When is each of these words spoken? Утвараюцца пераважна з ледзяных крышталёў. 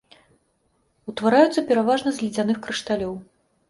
Утвараюцца 1.13 1.67
пераважна 1.71 2.09
з 2.19 2.27
ледзяных 2.27 2.57
крышталёў. 2.67 3.13